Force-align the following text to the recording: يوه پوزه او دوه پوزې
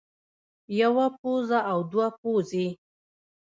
يوه 0.81 1.05
پوزه 1.19 1.59
او 1.71 1.79
دوه 1.91 2.07
پوزې 2.19 2.67